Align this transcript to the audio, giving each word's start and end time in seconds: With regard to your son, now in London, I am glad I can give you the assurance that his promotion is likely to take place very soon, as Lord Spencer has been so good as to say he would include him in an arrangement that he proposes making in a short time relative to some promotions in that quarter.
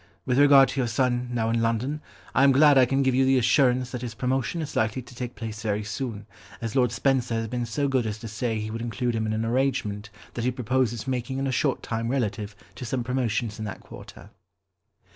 With 0.25 0.39
regard 0.39 0.69
to 0.69 0.79
your 0.79 0.87
son, 0.87 1.29
now 1.31 1.51
in 1.51 1.61
London, 1.61 2.01
I 2.33 2.43
am 2.43 2.51
glad 2.51 2.75
I 2.75 2.87
can 2.87 3.03
give 3.03 3.13
you 3.13 3.23
the 3.23 3.37
assurance 3.37 3.91
that 3.91 4.01
his 4.01 4.15
promotion 4.15 4.59
is 4.63 4.75
likely 4.75 5.03
to 5.03 5.13
take 5.13 5.35
place 5.35 5.61
very 5.61 5.83
soon, 5.83 6.25
as 6.59 6.75
Lord 6.75 6.91
Spencer 6.91 7.35
has 7.35 7.47
been 7.47 7.67
so 7.67 7.87
good 7.87 8.07
as 8.07 8.17
to 8.17 8.27
say 8.27 8.57
he 8.59 8.71
would 8.71 8.81
include 8.81 9.13
him 9.13 9.27
in 9.27 9.33
an 9.33 9.45
arrangement 9.45 10.09
that 10.33 10.43
he 10.43 10.49
proposes 10.49 11.05
making 11.07 11.37
in 11.37 11.45
a 11.45 11.51
short 11.51 11.83
time 11.83 12.09
relative 12.09 12.55
to 12.77 12.83
some 12.83 13.03
promotions 13.03 13.59
in 13.59 13.65
that 13.65 13.81
quarter. 13.81 14.31